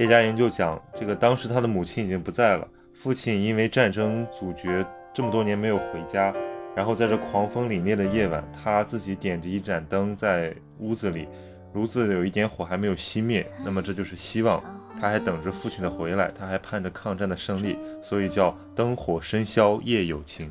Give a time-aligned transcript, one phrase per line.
[0.00, 4.82] 叶嘉莹就讲，这个当时他的母亲已经不在了，父亲因为战争阻绝，
[5.12, 6.34] 这么多年没有回家。
[6.74, 11.28] 然后在这狂风凛冽的夜晚，他自己点着一盏灯在屋子里，
[11.74, 13.44] 炉子有一点火还没有熄灭。
[13.62, 14.64] 那么这就是希望，
[14.98, 20.50] 他还等着父亲的回来，他还盼着抗战的胜利，所以叫灯火深宵夜有情。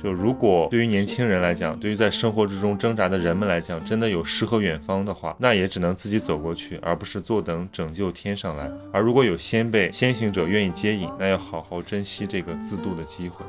[0.00, 8.70] 就如果对于年轻人来讲，对于在生活之中挣扎的人们来讲，真的有诗和远方的话，那也只能自己走过去，而不是坐等拯救天上来。
[8.92, 13.44] 而如果有先辈、先行者愿意接引，那要好好珍惜这个自渡的机会。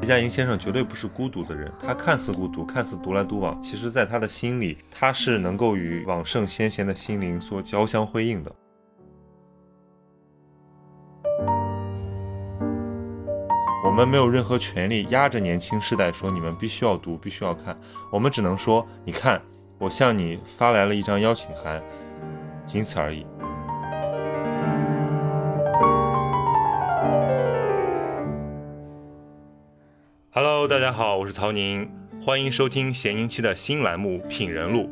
[0.00, 8.50] 叶嘉莹先生绝对不是孤独的人，他看似孤独，看似独来独往，其实在他的心里，他是能够与往圣先贤的心灵所交相辉映的。
[13.90, 17.76] 我们没有任何权利压着年轻世代说你们必须要读，必须要看。
[18.12, 19.42] 我们只能说，你看，
[19.78, 21.82] 我向你发来了一张邀请函，
[22.64, 23.26] 仅此而已。
[30.30, 31.90] Hello，大家好，我是曹宁，
[32.24, 34.88] 欢迎收听咸宁期的新栏目《品人录》。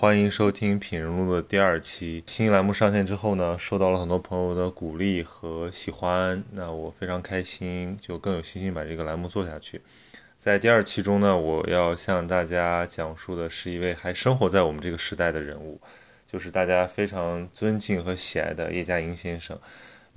[0.00, 2.22] 欢迎收听《品人录》的第二期。
[2.24, 9.80] 新栏目上线之后呢，受到了很多朋友的鼓励和喜欢，那我非常开心，就更有信心把这个栏目做下去。
[10.36, 15.80] 在第二期中呢，我要向大家讲述的是一位还生活在我们这个时代的人物，
[16.24, 19.58] 就是大家非常尊敬和喜爱的叶嘉莹先生。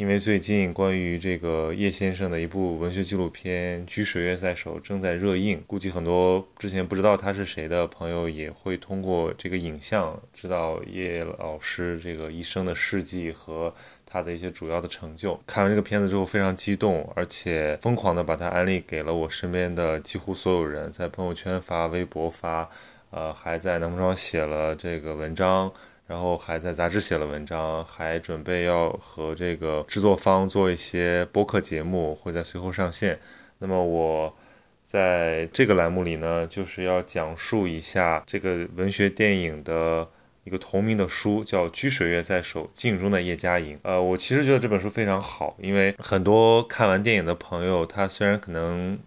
[0.01, 13.71] 因为最近关于这个叶先生的一部文学纪录片《居水月在手》正在热映，估计很多之前不知道他是谁的朋友也会通过这个影像知道叶老师这个一生的事迹和
[14.03, 15.39] 他的一些主要的成就。
[15.45, 22.67] 看完这个片子之后非常激动，而且疯狂的把他安利给了我身边的几乎所有人，在朋友圈发、微博发，
[23.11, 25.71] 呃，还在南木庄写了这个文章。
[26.11, 33.17] 然后还在杂志写了文章，还准备要和这个制作方做一些播客节目，会在随后上线。
[33.59, 34.35] 那么我
[34.83, 40.09] 在这个栏目里呢，就是要讲述一下这个文学电影的
[40.43, 43.77] 一个同名的书，叫《居水月在手：镜中的叶嘉莹》。
[43.83, 48.99] 呃，我其实觉得这本书非常好，因为很多看完电影的朋友，他虽然可能。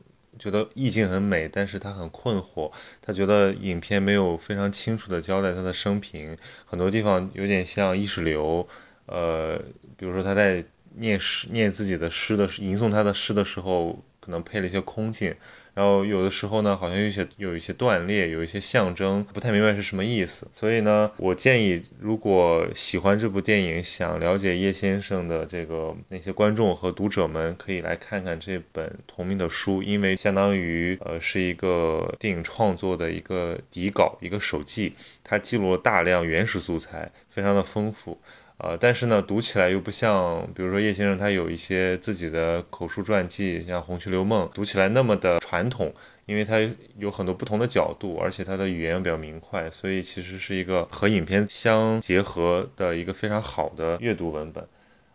[0.44, 2.71] 觉得意境很美，但是他很困惑。
[3.00, 8.69] 他觉得影片没有非常清楚的交代他的生平，很多地方有点像意识流。
[9.06, 9.59] 呃，
[9.97, 10.62] 比如说他在
[10.97, 15.35] 念诗、念自己的诗的吟诵他的诗的时候，可能配了一些空镜。
[15.75, 20.47] 然后有的时候呢，好像有些有一些断裂，有一些象征，不太明白是什么意思。
[20.55, 38.21] 所以呢，我建议如果喜欢这部电影，想了解叶先生的这个那些观众和读者们，可以来看看这本同名的书，因为相当于呃是一个电影创作的一个底稿，一个手记，它记录了大量原始素材，非常的丰富。
[38.59, 45.92] 呃，但是呢，读起来又不像，比如说叶先生他有一些自己的口述传记，像《红旗留梦》，读起来那么的传统，
[46.26, 46.60] 因为它
[46.98, 54.65] 有很多不同的角度，而且它的语言比较明快，所以其实是一个和影片相结合的一个非常好的阅读文本。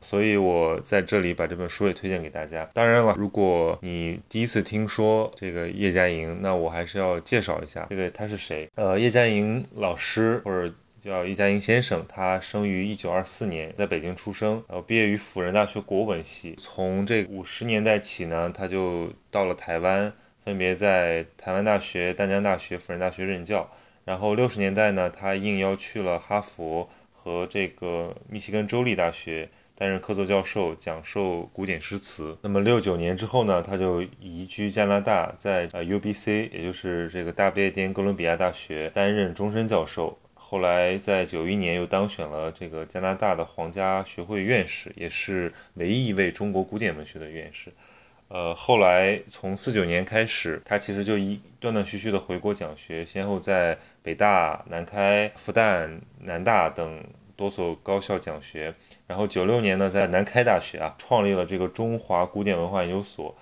[0.02, 2.70] 所以我在这里把这本书也推荐给大家。
[2.74, 8.70] 当然了，如果你第一次听说这个叶嘉莹，那我还是要介绍一下这个他是谁。
[8.76, 10.74] 呃，叶嘉莹老师或者。
[11.00, 16.56] 叫叶嘉莹先生，他生于一九二四年，在北京出生，然后毕业于辅仁大学国文系。
[16.58, 20.12] 从这五十年代起呢，他就到了台湾，
[20.44, 23.70] 分别在台湾大学、淡江大学、辅仁大学任教。
[24.04, 32.38] 然后六十年代呢，他应邀去了哈佛和这个密西根州立大学担任客座教授，讲授古典诗词。
[32.42, 40.20] 那么六九年之后呢，他就移居加拿大，在呃 UBC，也就是这个大不列颠哥伦比亚大学担任终身教授。
[40.50, 47.72] 后来在九一年又当选了这个加拿大的皇家学会院士，也是唯一一位中国古典文学的院士。
[48.30, 57.04] 呃，后来从四九年开始，他其实就一断断续续的回国讲学，先后在北大、南开、复旦、南大等
[57.36, 58.74] 多所高校讲学。
[59.06, 63.36] 然后九六年呢，在南开大学啊，创立了这个中华古典文化研究所。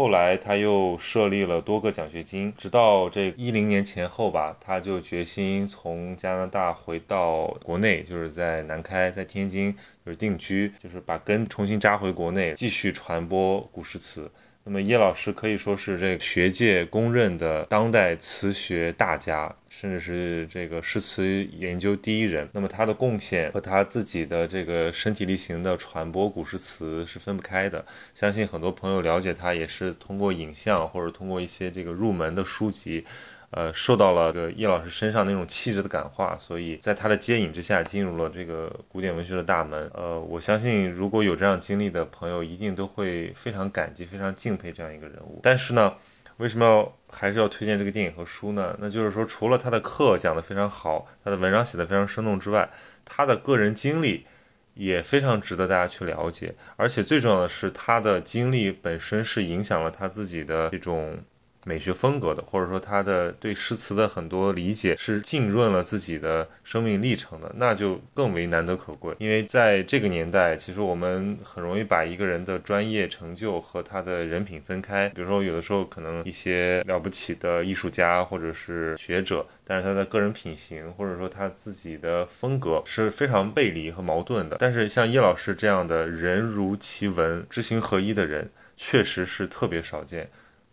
[0.00, 14.30] 后来他又设立了多个奖学金，直到这一零年前后吧，他就决心从加拿大回到国内，就是在南开，在天津就是定居，就是把根重新扎回国内，继续传播古诗词。
[14.64, 22.48] 那么叶老师可以说是这个学界公认的当代词学大家，甚至是这个诗词研究第一人。
[22.52, 27.84] 那么他的贡献和他自己的这个身体力行的传播古诗词是分不开的。
[28.14, 33.04] 相信很多朋友了解他也是通过影像或者通过一些这个入门的书籍。
[33.50, 39.90] 呃，受到了这个叶老师身上那种气质的感化，所以在他的接引之下，进入了这个古典文学的大门。
[39.92, 45.40] 呃，我相信如果有这样经历的朋友，一定都会非常感激、非常敬佩这样一个人物。
[45.42, 45.94] 但是呢，
[46.36, 48.76] 为什么要还是要推荐这个电影和书呢？
[48.78, 52.70] 那就是说，除了他的课讲得非常好，他的文章写得非常生动之外，
[53.04, 54.26] 他的个人经历
[54.74, 56.54] 也非常值得大家去了解。
[56.76, 61.24] 而且最重要的是，他的经历本身是影响了他自己的这种。
[61.70, 69.14] 美学风格的，或者说他的对诗词的很多理解是浸润了自己的生命历程的，那就更为难得可贵。
[69.20, 75.08] 因为在这个年代，其实我们很容易把一个人的专业成就和他的人品分开。
[75.10, 84.56] 比如说，有的时候可能一些了不起的艺术家或者是学者，但是他的个人品行或者说他自己的风格是非常背离和矛盾的。
[84.58, 90.28] 但是像叶老师这样的人如其文、知行合一的人，确实是特别少见。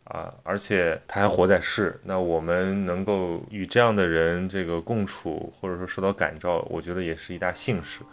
[0.10, 8.04] 啊，而且他还活在世，那我们能够与这样的人这个共处，或者说受到感召，我觉得也是一大幸事。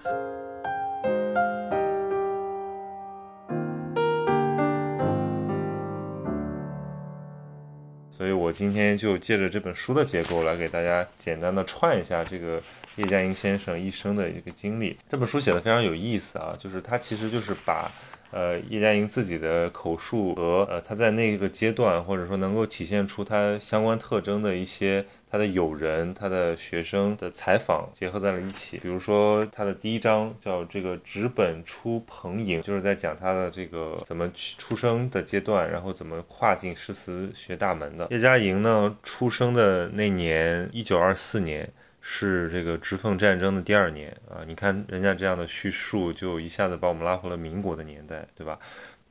[8.11, 12.61] 所以我今天就借着这本书的结构来给大家简单的串一下这个
[12.97, 14.97] 叶嘉莹先生一生的一个经历。
[15.09, 17.89] 这本书写的非常有意思啊，就是他其实就是把。
[18.35, 28.79] 呃，叶嘉莹自己的口述和呃，他在那个阶段，或者说能够体现出他相关特征的一些他的友人、他的学生的采访结合在了一起。
[28.79, 38.09] 比如说，他的第一章叫这个“纸本出蓬瀛”，就是在讲他的这个怎么出生的阶段，然后怎么跨进诗词学大门的。
[38.11, 41.73] 叶嘉莹呢，出生的那年一九二四年。
[42.07, 48.59] 是这个直奉战争的第二年啊，你看人家这样的叙述，就一下子把我们拉回了民国的年代，对吧？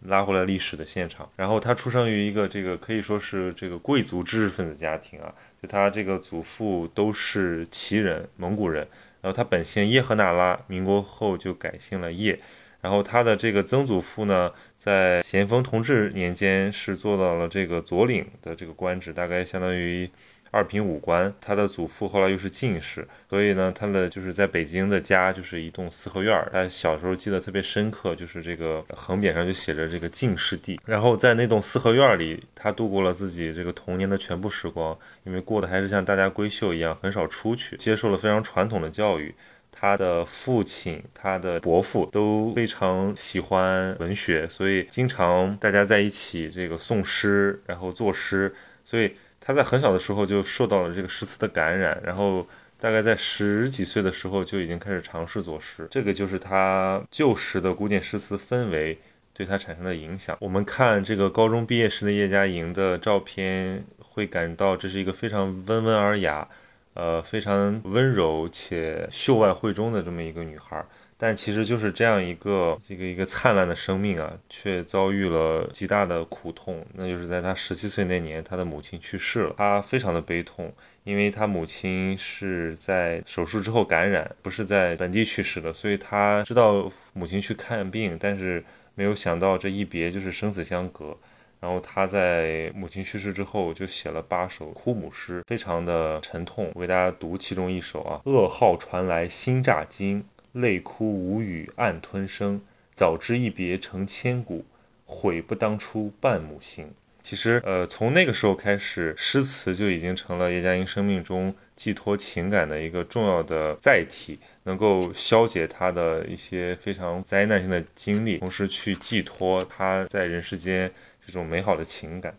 [0.01, 1.27] 拉回了历史的现场。
[1.35, 8.87] 然后他出生于一个这个可以说是这个贵族知识分子家庭啊，就他这个祖父都是旗人，蒙古人。
[9.21, 12.39] 然后他本姓叶赫那拉，民国后就改姓了叶。
[12.79, 20.07] 然后他的这个曾祖父呢，在咸丰同治年间是做到了这个左领的这个官职，大概相当于。
[20.53, 26.47] 二品武官，他的祖父后来又是进士，所以呢，他的就是在北京的家就是一栋四合院儿。
[26.53, 30.79] 他小时候记得特别深刻，就是这个横匾上就写着这个进士第。
[30.85, 39.33] 然后在那栋四合院里，他度过了自己这个童年的全部时光，因为过得还是像大家闺秀一样，很少出去，接受了非常传统的教育。
[39.71, 48.53] 他的父亲、他的伯父都非常喜欢文学，所以经常大家在一起这个诵诗，然后作诗，
[48.83, 49.15] 所以。
[49.45, 52.47] 他在很小的时候就受到了这个诗词的感染，然后
[52.79, 55.85] 大概在十几岁的时候就已经开始尝试作诗。
[55.91, 58.97] 这个就是他旧时的古典诗词氛围
[59.33, 60.37] 对他产生的影响。
[60.39, 66.47] 我们看这个高中毕业时的叶嘉莹的照片，会感到这是一个非常温文尔雅，
[66.93, 70.85] 呃，非常温柔且秀外慧中的这么一个女孩。
[71.23, 76.85] 但其实就是这样一个这个一个灿烂的生命啊，却遭遇了极大的苦痛。
[76.95, 80.73] 那就是在他十七岁那年，他的母亲去世了，他非常的悲痛，
[81.05, 88.61] 因为他母亲是在手术之后感染，不是在本地去世的，所以他知道母亲去看病，但是
[88.93, 91.17] 没有想到这一别就是生死相隔。
[91.61, 96.69] 然后他在母亲去世之后，就写了八首哭母诗，非常的沉痛。
[96.75, 100.25] 为大家读其中一首啊，噩耗传来心乍惊。
[100.53, 102.61] 泪哭无语暗吞声，
[102.93, 104.65] 早知一别成千古，
[105.05, 106.93] 悔不当初伴母行。
[107.21, 120.91] 其实，呃，从那个时候开始，诗词就已经成了叶嘉莹生命中寄托情感的一个重要的载体，能够消解她的一些非常灾难性的经历，同时去寄托她在人世间
[121.25, 122.35] 这种美好的情感。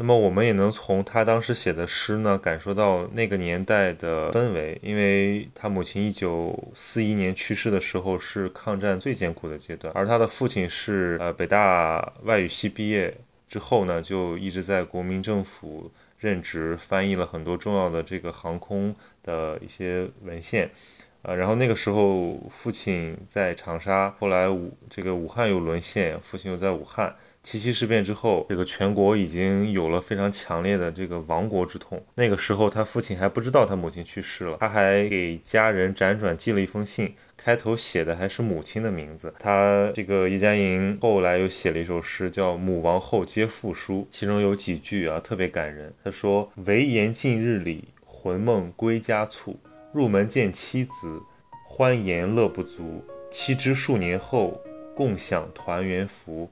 [0.00, 4.80] 那么我们也能从他当时写的诗呢，感受到那个年代的氛围。
[4.82, 13.14] 因为他母亲一九四一年去世的时候是抗战最艰苦的阶段，而他的父亲是呃北大外语系毕业
[13.46, 20.70] 之后呢，就一直在国民政府任职，翻译了很多重要的这个航空的一些文献。
[21.20, 27.14] 呃，然后那个时候父亲在长沙，后来武这个武汉又沦陷，父亲又在武汉。
[27.42, 32.04] 七七事变之后，这个全国已经有了非常强烈的这个亡国之痛。
[32.16, 39.32] 那个时候，他父亲还不知道他母亲去世了，他还给家人辗转寄了一封信，开头写的还是母亲的名字。
[39.38, 45.94] 他这个叶嘉莹后来又写了一首诗，叫《母亡后皆复书》，其中有几句啊特别感人。
[46.04, 49.58] 他说：“唯言近日里，魂梦归家促。
[49.94, 51.22] 入门见妻子，
[51.66, 53.02] 欢颜乐不足。
[53.30, 54.60] 期知数年后，
[54.94, 56.48] 共享团圆福。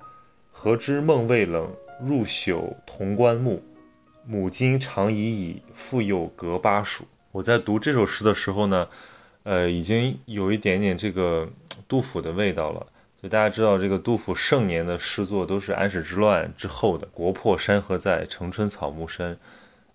[0.60, 3.62] 何知梦未冷，入朽潼关木。
[4.26, 7.04] 母今长已矣，复又隔巴蜀。
[7.30, 8.88] 我在读这首诗的时候呢，
[9.44, 11.48] 呃，已经有一点点这个
[11.86, 12.84] 杜甫的味道了。
[13.22, 19.38] 就大家知道，这个杜甫盛年的诗作都是安史之乱之后的“国破山河在，城春草木深”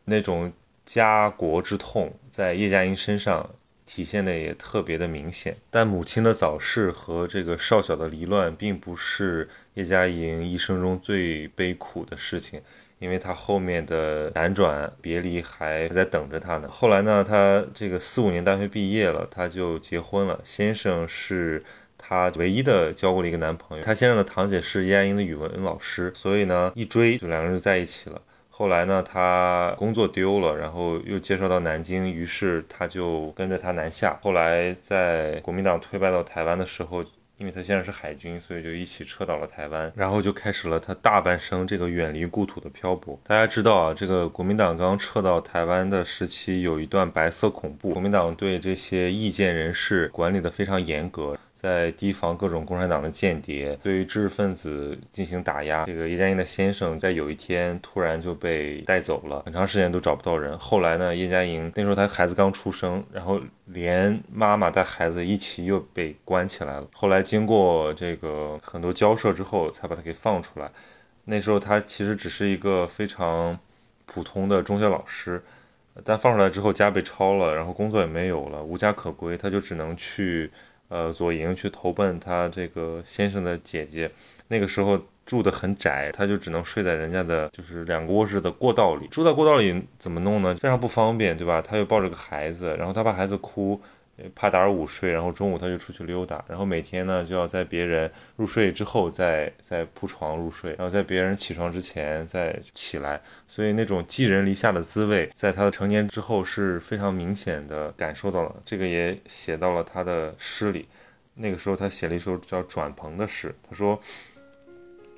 [0.06, 0.54] 那种。
[0.86, 3.50] 家国之痛在叶嘉莹身上
[3.86, 12.62] 体现的也特别的明显，但母亲的早逝和这个少小的离乱，并不是叶嘉莹一生中最悲苦的事情，
[13.00, 16.70] 因为她后面的辗转别离还在等着她呢。
[16.70, 21.62] 后来呢，她这个四五年大学毕业了，她就结婚了，先生是
[21.98, 23.84] 她唯一的交过的一个男朋友。
[23.84, 28.22] 她先生的堂姐是叶嘉莹的语文老师，所以呢，一追就两个人就在一起了。
[28.56, 34.20] 后来呢，他工作丢了，然后又介绍到南京，于是他就跟着他南下。
[34.22, 37.04] 后来在国民党推败到台湾的时候，
[37.40, 43.20] 因为他现在是海军，所以就一起撤到了台湾，然后就开始了他大半生这个远离故土的漂泊。
[43.24, 51.36] 大家知道啊，这个国民党刚撤到台湾的时期，有一段白色恐怖，国民党对这些意见人士管理的非常严格。
[51.64, 55.86] 在提防各种共产党的间谍，对于知识分子进行打压。
[55.86, 60.60] 这个叶嘉莹的先生在有一天突然就被带走了，很长时间都找不到人。
[60.60, 66.88] 后来呢，叶嘉莹那时候她孩子刚出生，然后连妈妈带孩子一起又被关起来了。
[66.92, 70.70] 后来经过这个很多交涉之后，才把她给放出来。
[71.24, 73.58] 那时候她其实只是一个非常
[74.06, 75.42] 普通的中学老师，
[76.04, 80.52] 但放出来之后家被抄了，然后工作也没有了，无家可归，她就只能去。
[80.94, 84.12] 呃，左营去投奔他这个先生的姐姐，
[84.50, 89.08] 那个时候住的很窄，他就只能睡在人家的，就是两个卧室的过道里。
[89.08, 90.54] 住在过道里怎么弄呢？
[90.54, 91.60] 非常不方便，对吧？
[91.60, 93.82] 他又抱着个孩子，然后他怕孩子哭。
[94.36, 108.56] 怕打扰午睡，然后中午他就出去溜达，然后每天呢就要在别人入睡之后再再铺床入睡，然后在别人起床之前再起来，所以那种寄人篱下的滋味，在他的成年之后是非常明显的感受到了。
[108.64, 110.88] 这个也写到了他的诗里。
[111.36, 113.98] 那个时候他写了一首叫《转蓬》的诗，他说：“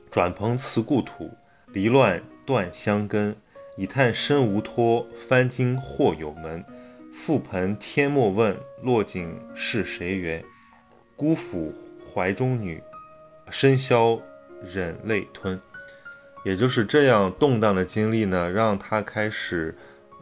[0.10, 1.30] 转蓬辞故土，
[1.74, 3.36] 离乱断香根，
[3.76, 6.64] 以叹身无托，翻经或有门。”
[7.16, 10.44] 覆盆天莫问，落井是谁缘？
[11.16, 11.72] 孤抚
[12.14, 12.84] 怀中女，
[13.50, 14.20] 深宵
[14.62, 15.60] 忍泪吞。
[16.44, 19.74] 也就是这样动荡的经历呢，让他开始。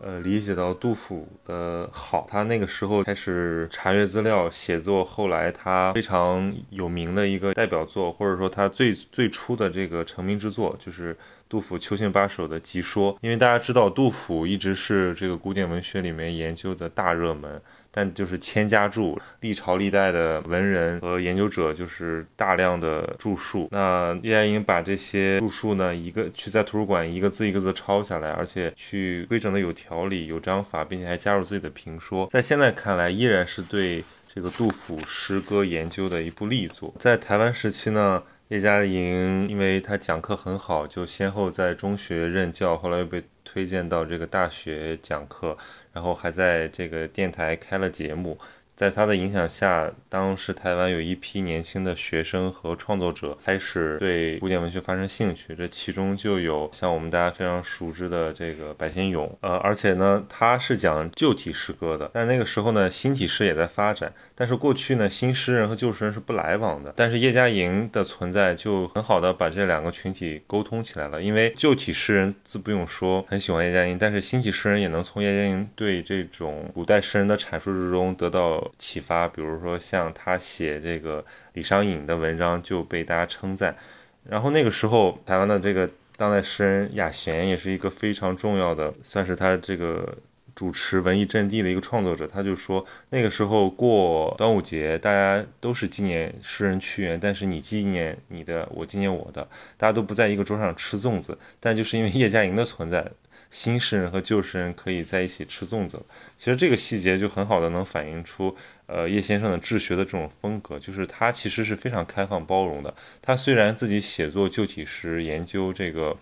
[0.06, 5.02] 呃，理解到杜甫的好，他那个时候开始查阅资料，写作。
[5.06, 11.16] 后来他非常有名的一个代表作，或者说他最最初的这个成名之作，就是
[11.48, 13.18] 杜甫《秋兴八首》的集说。
[13.22, 17.62] 因为大家知道，杜甫一直是这个古典文学里面研究的大热门。
[17.96, 23.70] 但就是千家注，历朝历代的文人和研究者就是大量的著述。
[23.70, 36.92] 那叶嘉莹把这些著述呢，一个去在图书馆一个字一个字抄下来，而且去规整的有条理、有章法，并且还加入自己的评说，在现在看来依然是对这个杜甫诗歌研究的一部力作。
[36.98, 38.24] 在台湾时期呢。
[38.54, 45.58] 叶嘉莹，因为她讲课很好，就先后在中学任教，后来又被推荐到这个大学讲课，
[45.92, 48.38] 然后还在这个电台开了节目。
[48.76, 78.63] 在他的影响下，当时台湾有一批年轻的学生和创作者开始对古典文学发生兴趣，这其中就有像我们大家非常熟知的这个白先勇，呃，而且呢，他是讲旧体诗歌的，但是那个时候呢，新体诗也在发展，但是过去呢，新诗人和旧诗人是不来往的，但是叶嘉莹的存在就很好的把这两个群体沟通起来了，因为旧体诗人自不用说很喜欢叶嘉莹，但是新体诗人也能从叶嘉莹对这种古代诗人的阐述之中得到。
[78.78, 83.76] 启发，比如说像他写这个李商隐的文章就被大家称赞，
[84.24, 90.18] 然后那个时候台湾的这个当代诗人雅贤也是一个非常重要的，算是他这个
[90.56, 92.28] 主持文艺阵地的一个创作者。
[92.28, 103.12] 他就说那个时候过端午节，大家都是纪念诗人屈原，但是你纪念你的，我纪念我的，大家都不在一个桌上吃粽子，但就是因为叶嘉莹的存在。
[103.54, 106.02] 新诗人和旧诗人可以在一起吃粽子，
[106.36, 108.56] 其实这个细节就很好的能反映出，
[108.88, 112.92] 呃，叶先生的治学的这种风格，就是他其实是非常开放包容的。
[113.22, 116.18] 他虽然自己写作旧体诗，研究这个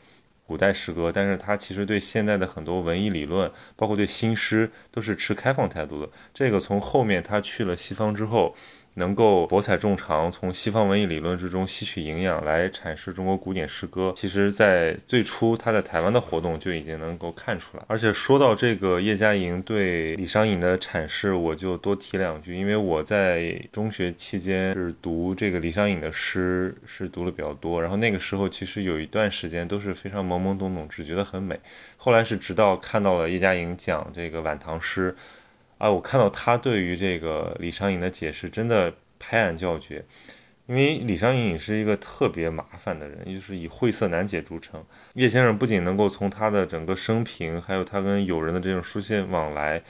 [0.45, 6.09] 古代诗歌，但是他其实对现在的很多文艺理论，包括对新诗，都是持开放态度的。
[6.33, 8.53] 这个从后面他去了西方之后。
[8.95, 17.83] 能够博采众长，从西方文艺理论之中吸取营养来阐释中国古典诗歌，其实，在最初他在台湾的活动就已经能够看出来。
[17.87, 27.81] 而且说到这个叶嘉莹对李商隐的阐释，我就多提两句，因为我在中学期间是读这个李商隐的诗，是读的比较多。
[27.81, 31.57] 然后那个时候其实有一段时间都是非常懵懵懂懂，只觉得很美。
[31.95, 35.15] 后来是直到看到了叶嘉莹讲这个晚唐诗。
[35.81, 40.05] 啊，我看到他对于这个李商隐的解释真的拍案叫绝，
[40.67, 44.85] 因为李商隐是一个特别麻烦的人，就是以晦涩难解著称。
[45.15, 49.81] 叶先生不仅能够从他的整个生平，还有他跟友人的这种书信往来，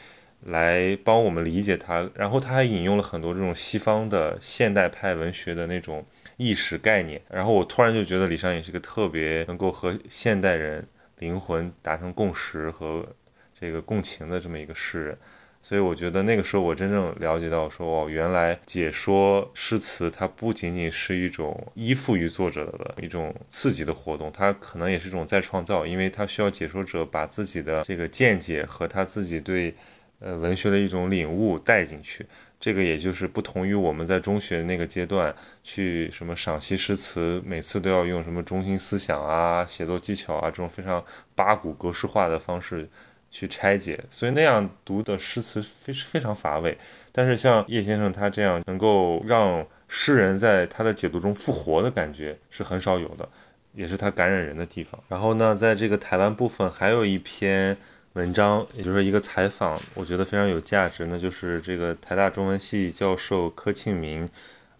[0.46, 6.06] 来帮我们理解他，然后他还引用了很多这种西方的现代派文学的那种
[6.38, 10.88] 意识概念，然后我突然就觉得李商隐是个特别能够和现代人
[11.20, 13.06] 灵魂达成共识和
[13.54, 15.18] 这个共情的这么一个诗人。
[15.63, 29.75] 所以我觉得那个时候我真正了解到，说哦，原来解说诗词它不仅仅是一种依附于作者的一种刺激的活动，它可能也是一种再创造，因为它需要解说者把自己的这个见解和他自己对
[30.20, 32.25] 呃文学的一种领悟带进去。
[32.60, 41.03] 这个也就是不同于我们在中学那个阶段去什么赏析诗词，每次都要用什么中心思想啊、写作技巧啊这种非常
[41.36, 42.89] 八股格式化的方式。
[43.32, 46.78] 去拆解，所以那样读的诗词非非常乏味。
[47.12, 53.28] 但是像叶先生他这样能够让诗人在他的解读中复活的感觉是很少有的，
[53.74, 55.02] 也是他感染人的地方。
[55.08, 57.76] 然后呢，在这个台湾部分还有一篇
[58.14, 64.30] 文章，也就是一个采访，我觉得非常有价值，那就是这个台大中文系教授柯庆明。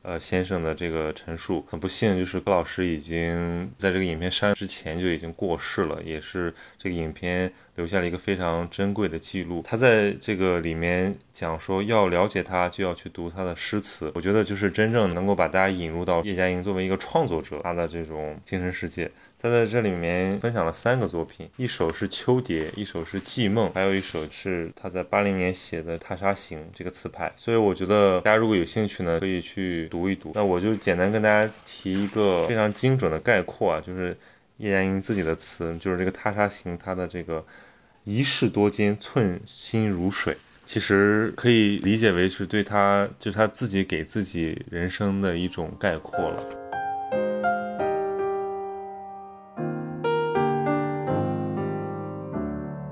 [0.03, 9.62] 呃，先生的这个陈述，很不幸，就是高老师已经在这个影片删之前就已经过世了，也是这个影片留下了一个非常珍贵的记录。
[9.63, 14.12] 他在这个里面讲说，要了解他，就要去读他的诗词。
[14.15, 19.12] 我觉得就是真正能够把大家引入到叶嘉莹作为一个创作者他的这种精神世界。
[19.41, 27.33] 他在这里面分享了三个作品，一首是《秋蝶》，一首是《寄梦》，还有一首是他在八零年写的《踏沙行》这个词牌。
[27.36, 30.32] 所以我觉得大家如果有兴趣呢，可以去读一读。
[30.36, 34.15] 那我就简单跟大家提一个非常精准的概括啊，就是
[34.58, 37.43] 叶嘉莹自己的词，就是这个《踏沙行》，它的这个
[38.04, 46.61] 一事多艰，寸心如水，其实可以理解为是对他，就是他自己给自己人生的一种概括了。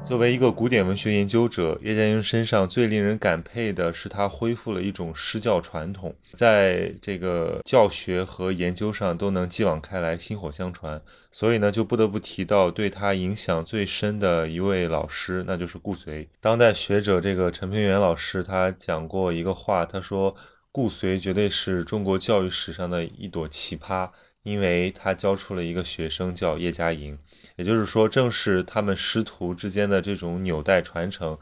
[0.10, 11.00] 作为一个古典文学研究者，叶嘉莹身上最令人感佩的是，他恢复了一种诗教传统，在这个教学和研究上都能继往开来，薪火相传。
[11.32, 16.28] 所以呢，就不得不提到对他影响最深的一位老师，那就是顾随。
[16.42, 20.36] 当代学者这个陈平原老师，他讲过一个话，他说
[20.72, 24.10] 顾随绝对是中国教育史上的一朵奇葩，
[24.42, 27.16] 因为他教出了一个学生叫叶嘉莹。
[27.60, 31.38] 也就是说，正是他们师徒之间的这种纽带传承，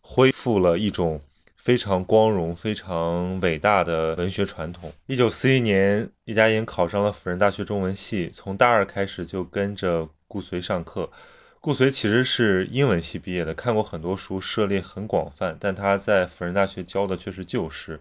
[0.00, 1.20] 恢复了一种
[1.54, 4.90] 非常光荣、非常伟大的文学传统。
[5.06, 11.10] 一九四一年，叶嘉莹考上了辅仁大学中文系，从大二开始就跟着顾随上课。
[11.60, 18.00] 顾随其实是英文系毕业的，看过很多书，涉猎很广泛，但他在辅仁大学教的却是旧诗，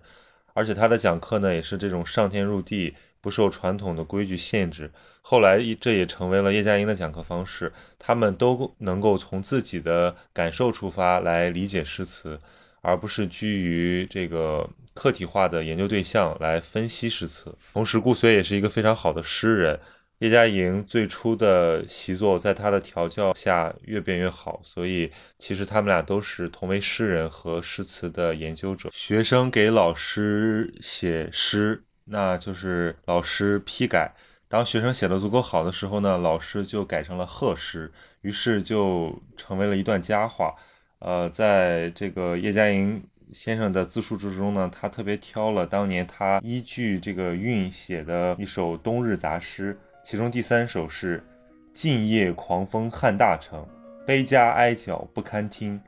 [0.53, 2.95] 而且他的讲课呢，也是这种上天入地。
[3.21, 7.71] 不受传统的规矩限制，后来这也成为了叶嘉莹的讲课方式。
[7.97, 12.39] 他们都能够从自己的感受出发来理解诗词，
[12.81, 17.53] 而不是基于这个客体化的研究对象来分析诗词。
[17.73, 19.79] 同时，顾随也是一个非常好的诗人。
[20.19, 28.89] 叶嘉莹最初的习作在他的调教下越变越好，所以其实他们俩都是同为诗人和诗词的研究者。
[28.91, 31.83] 学生给老师写诗。
[32.11, 34.13] 那就是老师批改，
[34.47, 37.91] 当学生写的足够好的时候呢，老师就改成了贺诗，
[38.21, 40.55] 于是就成为了一段佳话。
[40.99, 51.23] 呃，在这个叶嘉莹先生的自述之中呢，他特别挑了当年他依据这个韵写的一首冬日杂诗，其中第三首是
[51.71, 53.65] “静夜狂风撼大城，
[54.05, 55.79] 悲家哀角不堪听。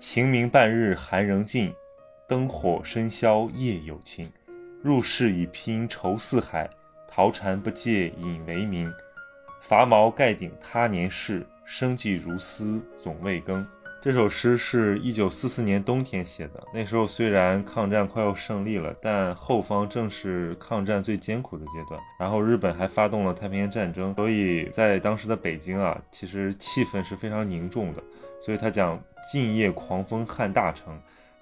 [0.00, 1.72] 晴明半日寒仍尽，
[2.26, 4.30] 灯火深宵夜有情。”
[4.82, 6.68] 入世已拼愁似海，
[7.06, 8.90] 桃禅不借饮为名。
[9.60, 13.66] 伐毛盖顶他年事，生计如斯总未更。
[14.00, 16.66] 这首诗是一九四四年冬天写的。
[16.72, 22.00] 那时候虽然抗战快要胜利了，但后方正是抗战最艰苦的阶段。
[22.18, 28.02] 然后日本还发动了太平洋战争，所以在当时的北京啊，其实气氛是非常凝重的。
[28.40, 28.98] 所以他讲
[29.30, 30.98] “静夜狂风撼大城”。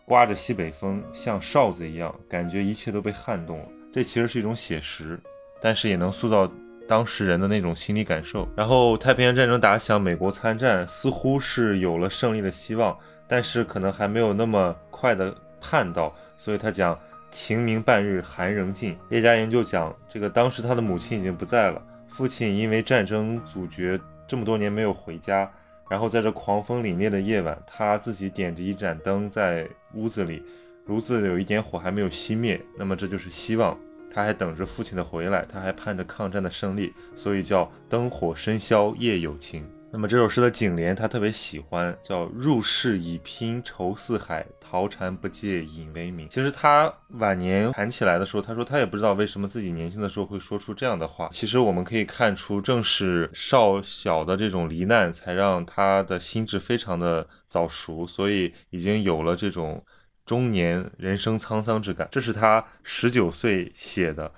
[0.08, 3.64] 刮着西北风，像哨子一样，感觉一切都被撼动了。
[3.92, 5.20] 这其实是一种写实，
[5.60, 6.50] 但是也能塑造
[6.88, 8.48] 当事人的那种心理感受。
[8.56, 12.96] 然后太平洋战争打响，美国参战似乎是有了胜利的希望，
[13.28, 16.14] 但是可能还没有那么快的盼到。
[16.38, 16.98] 所以他讲
[17.30, 18.96] 晴明半日寒仍尽。
[19.10, 25.50] 叶嘉莹就讲这个当时他的母亲已经不在了，父亲因为战争阻绝这么多年没有回家。
[25.88, 30.42] 然后在这狂风凛冽的夜晚，他自己点着一盏灯在屋子里，
[30.86, 32.60] 炉子有一点火还没有熄灭。
[32.76, 33.78] 那么这就是希望，
[34.12, 39.64] 他还等着父亲的回来，他还盼着抗战的胜利，所以叫灯火深宵夜有情。
[39.90, 46.28] 那么这首诗的颈联他特别喜欢，叫“入世已拼愁似海，陶禅不借引为名”。
[46.30, 51.28] 其实他晚年谈起来的时候，他说他也不知道为什么自己年轻的时候会说出这样的话。
[51.30, 59.82] 其实我们可以看出，正是少小的这种罹难，才让他的心智非常的早熟，所以已经有了这种
[60.26, 62.06] 中年人生沧桑之感。
[62.10, 64.30] 这是他十九岁写的，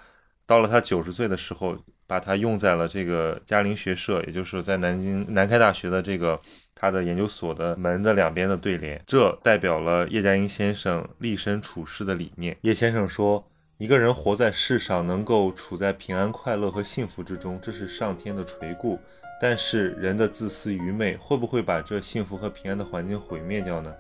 [0.47, 1.77] 到了他九十岁的时候。
[2.11, 6.41] 把它用在了这个嘉陵学社，也就是在南京南开大学的这个
[6.75, 12.57] 他的研究所的门的两边的对联，这代表了叶嘉莹先生立身处世的理念。
[12.63, 18.99] 叶先生说，一个人活在世上，能够处在平安、快乐和幸福之中，这是上天的垂顾。
[19.41, 23.95] 但是人的自私愚昧，会不会把这幸福和平安的环境毁灭掉呢？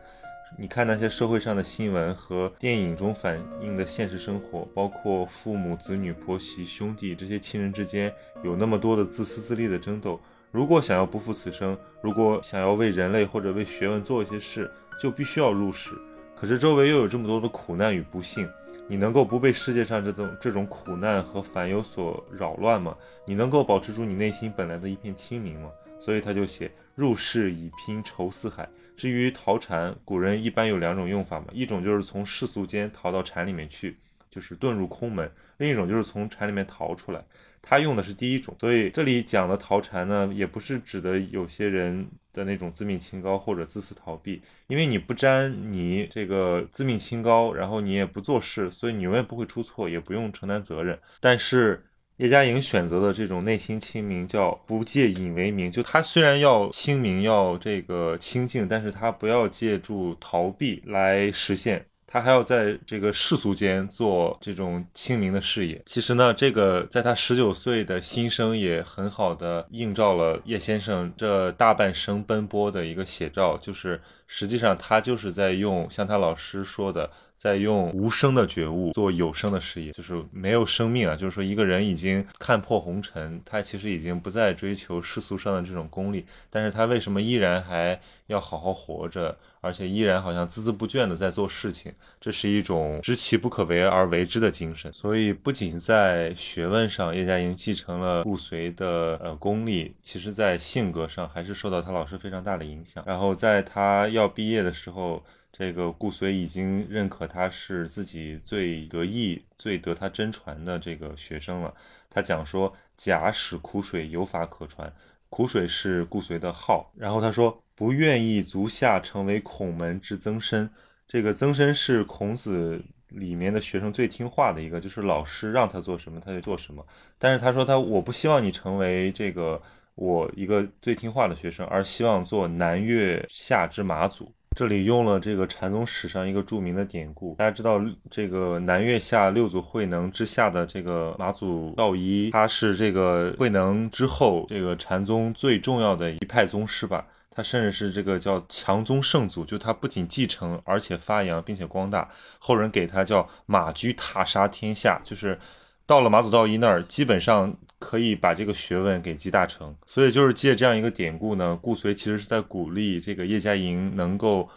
[0.59, 10.21] 你看那些社会上的新闻和电影中反映的现实生活，包括父母、子女、婆媳、兄弟这些亲人之间有那么多的自私自利的争斗。
[10.51, 15.93] 如果想要不负此生，如果想要为人类或者为学问做一些事，就必须要入世。
[16.35, 18.47] 可是周围又有这么多的苦难与不幸，
[18.89, 22.95] 你能够不被世界上这种这种苦难和烦忧所扰乱吗？
[23.25, 25.71] 你能够保持住你内心本来的一片清明吗？
[25.99, 28.69] 所以他就写：入世已拼愁似海。
[29.01, 33.97] 至于逃禅，古人一般有两种用法嘛，一种就是从世俗间逃到禅里面去，
[34.31, 37.25] 就是遁入空门；另一种就是从禅里面逃出来。
[37.63, 50.99] 他用的是第一种，所以这里讲的逃禅呢，也不是指的有些人的那种自命清高或者自私逃避，因为你不沾泥这个自命清高，然后你也不做事，所以你永远不会出错，也不用承担责任。
[51.21, 51.87] 但是。
[52.21, 55.71] 叶嘉莹选择的这种内心清明，叫不借隐为名。
[55.73, 61.87] 就他虽然要清明，要这个清净，但是他不要借助逃避来实现。
[62.07, 65.81] 他还要在这个世俗间做这种清明的事业。
[65.87, 73.57] 其实呢，这个在他十九岁的心声也很好的映照了叶先生这大半生奔波的一个写照。
[73.57, 73.99] 就是
[74.33, 81.17] 实际上他就是在用像他老师说的，在用无声的觉悟做有声的事业，就是没有生命啊。
[81.17, 89.37] 就是说一个人已经看破红尘，他其实已经不再追求世俗上的这种功利，但是他为什么依然还要好好活着？
[89.63, 94.91] 而且依然好像孜孜不倦地在做事情，这是一种知其不可为而为之的精神。
[94.91, 103.05] 所以不仅在学问上，叶嘉莹继承了顾随的呃功力，其实在性格上还是受到他老师非常大的影响。
[103.07, 111.75] 然后在他要毕业的时候，这个顾随已经认可他是自己最得意、最得他真传的这个学生了。
[112.09, 114.93] 他讲说：“假使苦水有法可传。”
[115.31, 116.93] 苦水是顾随的号。
[116.97, 117.63] 然后他说。
[117.81, 120.69] 不愿意足下成为孔门之曾参，
[121.09, 126.87] 这个曾参是孔子里面的学生最听话的一个，就是老师让他做什么他就做什么。
[127.17, 129.63] 但是他说他我不希望你成为这个
[130.01, 134.33] 我一个最听话的学生，而希望做南岳下之马祖。
[134.57, 137.79] 这里用了这个禅宗史上一个著名的典故，大家知道
[138.11, 147.07] 这个南岳下六祖慧能之下的这个马祖道一，他是这个慧能之后这个禅宗最重要的一派宗师吧。
[147.31, 152.09] 他甚至是这个叫强宗圣祖，就他不仅继承，而且发扬，并且光大。
[152.39, 155.39] 后人给他叫马驹踏杀天下，就是
[155.87, 159.75] 到了马祖道一那儿，基本上可以把这个学问给集大成。
[159.85, 164.49] 所以就是借这样一个典故呢，顾随其实是在鼓励这个叶嘉莹能够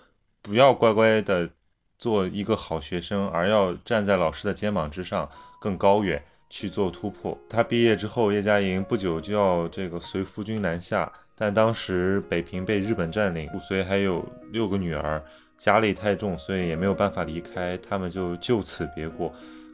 [0.43, 1.49] 不要乖乖的
[1.97, 5.27] 做一个好学生，而要站在老师的肩膀之上，
[5.59, 7.36] 更高远去做突破。
[7.49, 11.12] 他毕业之后，叶嘉莹不久就要这个随夫君南下。
[11.36, 15.23] 但当时北平被日本占领，顾随还有六个女儿，
[15.57, 19.33] 家里太重，所以也没有办法离开，他们就就此别过。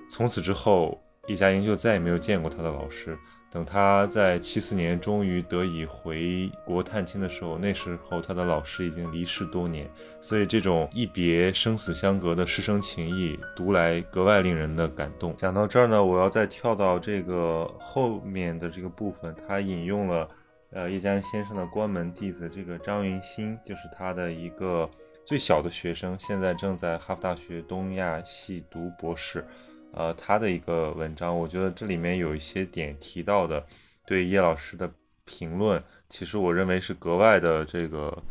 [0.10, 3.18] 从此之后，叶嘉莹就再也没有见过他的老师。
[3.52, 9.90] 等他在七四年终于得以回国探亲的时候，那时候他的老师已经离世多年，
[10.22, 15.36] 所以这种一别生死相隔的师生情谊，读来格外令人的感动。
[15.36, 20.30] 讲到这儿呢，我要再跳到这个后面的这个部分，他引用了。
[20.72, 24.88] 呃，叶嘉莹先生的关门弟子，这个张云新就是他的一个
[25.26, 29.44] 最小的学生，现在正在哈佛大学东亚系读博士。
[29.92, 33.66] 呃，他的一个文章，我觉得这里面有一些点提到的，
[34.06, 34.92] 对叶老师的
[35.26, 38.22] 评论，其实我认为是格外的这个。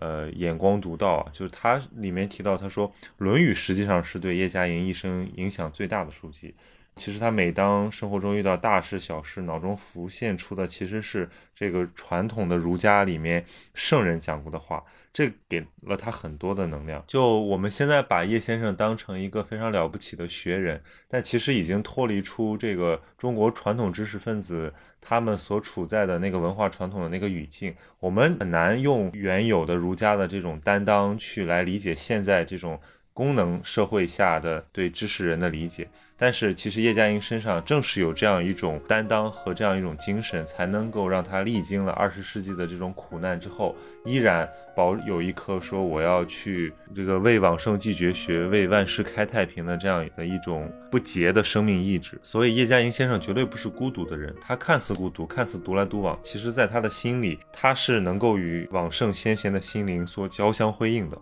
[0.00, 6.52] 呃，眼光独到啊，就是他里面提到，他说《论语》实际上是对叶嘉莹一生影响最大的书籍。
[6.96, 14.84] 其实他每当生活中遇到大事小事，脑中浮现出的其实是这个传统的儒家里面圣人讲过的话。
[15.14, 17.04] 这给了他很多的能量。
[17.06, 27.76] 就我们现在把叶先生当成一个非常了不起的学人，但其实已经脱离出这个中国传统知识分子他们所处在的那个文化传统的那个语境。
[28.00, 32.80] 我们很难用原有的儒家的这种担当去来理解现在这种
[33.12, 35.88] 功能社会下的对知识人的理解。
[36.16, 43.74] 但是其实叶嘉莹身上正是有这样一种担当和这样一种精神，才能够让他历经了二十世纪的这种苦难之后，
[44.04, 52.18] 依然保有一颗说我要去这个为往圣继绝学、为万世开太平的这样的一种不竭的生命意志。
[52.22, 61.18] 所以叶嘉莹先生绝对不是孤独的人，他看似孤独，看似独来独往，其实在他的心里，他是能够与往圣先贤的心灵所交相辉映的。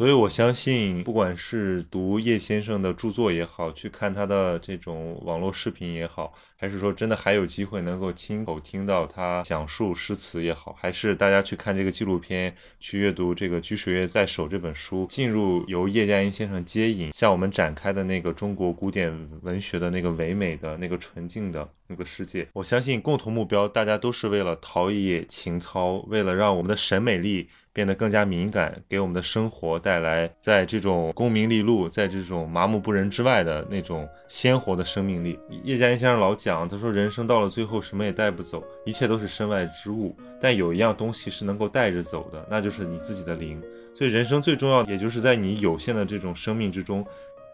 [0.00, 22.48] 所以，我相信，不管是读叶先生的著作也好，去看他的这种网络视频也好，还是说真的还有机会能够亲口听到他讲述诗词也好，还是大家去看这个纪录片，去阅读这个《居水月在手》这本书，进入由叶嘉莹先生接引向我们展开的那个中国古典文学的那个唯美的那个纯净的那个世界。
[22.54, 27.50] 我相信，共同目标，大家都是为了陶冶情操，为了让我们的审美力。
[27.72, 35.38] 变得更加敏感，给我们的生活带来在这种功名利禄，在这种麻木不仁之外的那种鲜活的生命力。
[35.62, 43.62] 叶嘉莹先生老讲，他说人生到了最后什么也带不走，一切都是身外之物，但有一样东西是能够带着走的，那就是你自己的灵。
[43.94, 47.06] 所以人生最重要的，也就是在你有限的这种生命之中，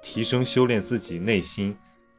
[0.02, 1.76] 提升修炼自己内心。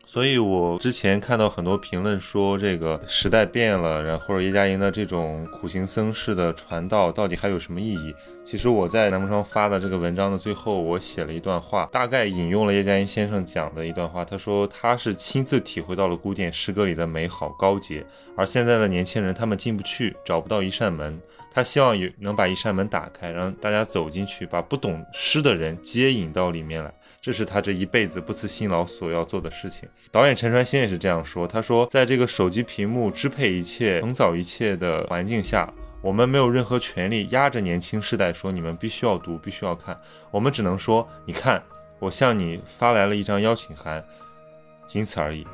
[0.09, 8.15] 所以，我之前看到很多评论说，这个时代变了，然后叶嘉莹的这种苦行僧式的传道到底还有什么意义？
[8.41, 14.23] 其实我在南木窗发的这个文章的最后，我写了一段话，大概引用了叶嘉莹先生讲的一段话。
[14.23, 18.05] 他说他是亲自体会到了古典诗歌里的美好高洁，
[18.37, 21.21] 而现在的年轻人他们进不去，找不到一扇门。
[21.51, 26.93] 他希望有能把一扇门打开，让大家走进去，把不懂诗的人接引到里面来。
[27.27, 29.89] 这是他这一辈子不辞辛劳所要做的事情。
[30.13, 31.45] 导演陈传新也是这样说。
[31.45, 35.69] 他说，在这个手机屏幕支配一切、横扫一切的环境下，
[36.01, 39.99] 我们没有任何权利压着年轻世代说你们必须要读、必须要看。
[40.31, 41.61] 我们只能说，你看，
[41.99, 44.01] 我向你发来了一张邀请函，
[44.85, 45.45] 仅此而已。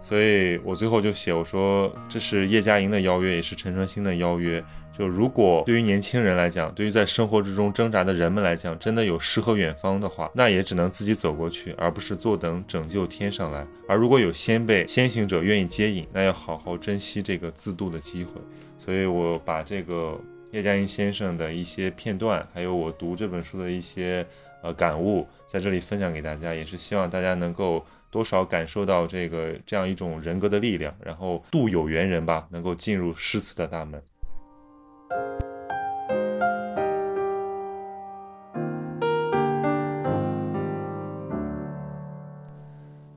[0.00, 4.64] 所以我最后就写，我说这是叶嘉莹的邀约，也是陈传新的邀约。
[4.98, 13.64] 就如果对于年轻人来讲，对于在生活之中挣扎的人们来讲，真的有诗和远方的话，那也只能自己走过去，而不是坐等拯救天上来。
[13.86, 18.32] 而如果有先辈先行者愿意接引，那要好好珍惜这个自渡的机会。
[18.76, 24.26] 所以我把这个叶嘉莹先生的一些片段，还有我读这本书的一些
[24.64, 34.02] 呃感悟，在这里分享给大家，也是希望大家能够多少感受到这个这样一种人格的力量，然后渡有缘人吧，能够进入诗词的大门。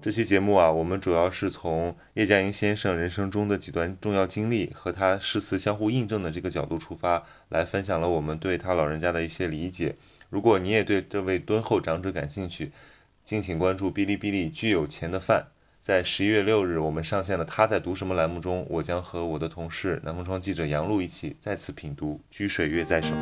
[0.01, 9.95] 这期节目啊，我们主要是从叶嘉莹先生人生中的几段重要经历和他诗词相互印证的这个角度出发，来分享了我们对他老人家的一些理解。
[10.31, 12.71] 如果你也对这位敦厚长者感兴趣，
[13.23, 15.49] 敬请关注哔哩哔哩“巨有钱的饭”。
[15.79, 23.13] 在十一月六日，我们上线了《他在读什么》栏目中，我将和我的同事南风窗记者杨璐一起再次品读《居水月在手》。